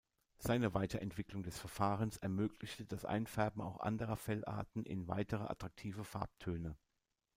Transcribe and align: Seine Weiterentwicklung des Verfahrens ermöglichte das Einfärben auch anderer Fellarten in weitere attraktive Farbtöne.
Seine 0.39 0.73
Weiterentwicklung 0.73 1.43
des 1.43 1.59
Verfahrens 1.59 2.17
ermöglichte 2.17 2.85
das 2.87 3.05
Einfärben 3.05 3.61
auch 3.61 3.79
anderer 3.79 4.15
Fellarten 4.17 4.83
in 4.83 5.07
weitere 5.07 5.43
attraktive 5.43 6.03
Farbtöne. 6.03 6.75